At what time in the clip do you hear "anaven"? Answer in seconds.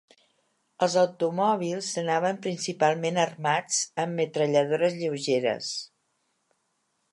2.03-2.39